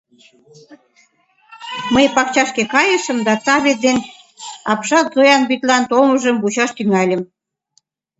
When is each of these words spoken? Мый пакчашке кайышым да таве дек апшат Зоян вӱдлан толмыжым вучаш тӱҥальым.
Мый 1.93 2.05
пакчашке 2.15 2.63
кайышым 2.73 3.17
да 3.27 3.33
таве 3.45 3.73
дек 3.83 3.99
апшат 4.71 5.05
Зоян 5.13 5.43
вӱдлан 5.49 5.83
толмыжым 5.89 6.37
вучаш 6.41 6.69
тӱҥальым. 6.77 7.21